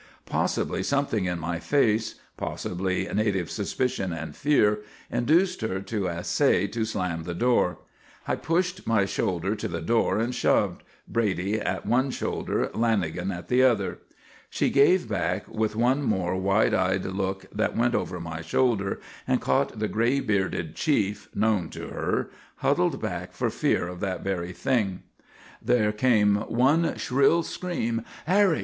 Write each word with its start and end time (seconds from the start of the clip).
Possibly 0.25 0.81
something 0.81 1.25
in 1.25 1.37
my 1.37 1.59
face, 1.59 2.15
possibly 2.35 3.07
native 3.13 3.51
suspicion 3.51 4.11
and 4.11 4.35
fear, 4.35 4.79
induced 5.11 5.61
her 5.61 5.79
to 5.79 6.09
essay 6.09 6.65
to 6.69 6.85
slam 6.85 7.21
the 7.21 7.35
door. 7.35 7.77
I 8.27 8.35
pushed 8.35 8.87
my 8.87 9.05
shoulder 9.05 9.55
to 9.55 9.67
the 9.67 9.79
door 9.79 10.17
and 10.17 10.33
shoved, 10.33 10.81
Brady 11.07 11.59
at 11.61 11.85
one 11.85 12.09
shoulder, 12.09 12.71
Lanagan 12.73 13.31
at 13.31 13.47
the 13.47 13.61
other. 13.61 13.99
She 14.49 14.71
gave 14.71 15.07
back 15.07 15.47
with 15.47 15.75
one 15.75 16.01
more 16.01 16.35
wide 16.35 16.73
eyed 16.73 17.05
look 17.05 17.45
that 17.53 17.77
went 17.77 17.93
over 17.93 18.19
my 18.19 18.41
shoulder 18.41 18.99
and 19.27 19.39
caught 19.39 19.77
the 19.77 19.87
grey 19.87 20.19
bearded 20.19 20.73
chief, 20.73 21.29
known 21.35 21.69
to 21.69 21.89
her, 21.89 22.31
huddled 22.55 22.99
back 22.99 23.33
for 23.33 23.51
fear 23.51 23.87
of 23.87 23.99
that 23.99 24.23
very 24.23 24.51
thing. 24.51 25.03
There 25.61 25.91
came 25.91 26.37
one 26.47 26.95
shrill 26.97 27.43
scream: 27.43 28.03
"Harry! 28.25 28.59